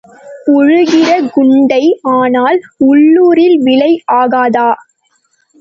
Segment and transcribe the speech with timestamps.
[0.51, 1.81] உழுகிற குண்டை
[2.13, 2.57] ஆனால்
[2.85, 4.69] உள்ளூரில் விலை ஆகாதா?